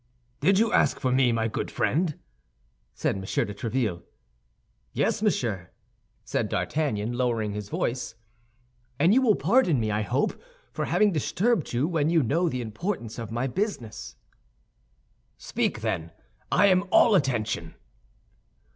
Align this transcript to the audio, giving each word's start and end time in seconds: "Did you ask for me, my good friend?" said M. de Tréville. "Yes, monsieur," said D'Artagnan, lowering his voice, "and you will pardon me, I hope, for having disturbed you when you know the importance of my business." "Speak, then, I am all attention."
"Did 0.39 0.57
you 0.57 0.73
ask 0.73 0.99
for 0.99 1.11
me, 1.11 1.31
my 1.31 1.47
good 1.47 1.69
friend?" 1.69 2.17
said 2.95 3.13
M. 3.17 3.21
de 3.21 3.27
Tréville. 3.53 4.01
"Yes, 4.93 5.21
monsieur," 5.21 5.69
said 6.25 6.49
D'Artagnan, 6.49 7.13
lowering 7.13 7.53
his 7.53 7.69
voice, 7.69 8.15
"and 8.97 9.13
you 9.13 9.21
will 9.21 9.35
pardon 9.35 9.79
me, 9.79 9.91
I 9.91 10.01
hope, 10.01 10.41
for 10.71 10.85
having 10.85 11.11
disturbed 11.11 11.71
you 11.71 11.87
when 11.87 12.09
you 12.09 12.23
know 12.23 12.49
the 12.49 12.61
importance 12.63 13.19
of 13.19 13.29
my 13.31 13.45
business." 13.45 14.15
"Speak, 15.37 15.81
then, 15.81 16.11
I 16.51 16.65
am 16.65 16.85
all 16.91 17.13
attention." 17.13 17.75